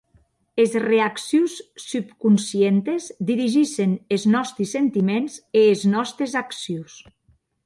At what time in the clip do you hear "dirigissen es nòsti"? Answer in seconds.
3.29-4.69